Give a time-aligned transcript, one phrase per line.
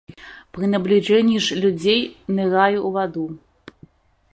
[0.57, 2.01] Пры набліжэнні ж людзей
[2.39, 3.25] нырае ў ваду.